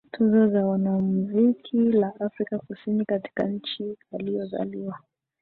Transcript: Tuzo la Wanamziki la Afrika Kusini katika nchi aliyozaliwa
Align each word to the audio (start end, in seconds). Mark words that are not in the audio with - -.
Tuzo 0.13 0.45
la 0.47 0.65
Wanamziki 0.65 1.77
la 1.91 2.13
Afrika 2.19 2.59
Kusini 2.59 3.05
katika 3.05 3.43
nchi 3.43 3.97
aliyozaliwa 4.13 4.97